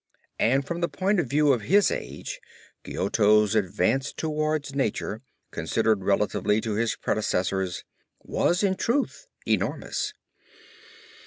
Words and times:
And 0.39 0.65
from 0.65 0.81
the 0.81 0.89
point 0.89 1.19
of 1.19 1.27
view 1.29 1.53
of 1.53 1.61
his 1.61 1.91
age, 1.91 2.41
Giotto's 2.83 3.53
advance 3.53 4.11
towards 4.11 4.73
nature, 4.73 5.21
considered 5.51 6.03
relatively 6.03 6.59
to 6.61 6.73
his 6.73 6.95
predecessors, 6.95 7.83
was 8.23 8.63
in 8.63 8.73
truth 8.77 9.27
enormous. 9.45 10.13